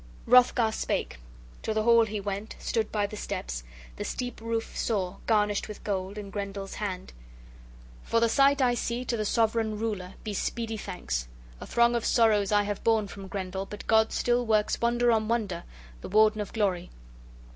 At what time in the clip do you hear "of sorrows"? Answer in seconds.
11.93-12.51